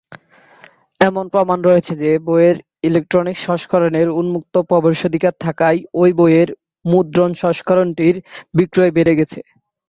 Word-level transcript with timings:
এমন 1.01 1.25
প্রমাণ 1.33 1.59
রয়েছে 1.63 1.93
যে, 2.01 2.11
বইয়ের 2.25 2.57
ইলেকট্রনিক 2.83 3.37
সংস্করণে 3.39 4.01
উন্মুক্ত 4.19 4.55
প্রবেশাধিকার 4.69 5.33
থাকায় 5.45 5.79
ঐ 5.95 6.05
বইয়ের 6.19 6.49
মুদ্রণ 6.85 7.31
সংস্করণটির 7.43 8.15
বিক্রি 8.57 8.87
বেড়ে 8.97 9.13
গেছে। 9.19 9.39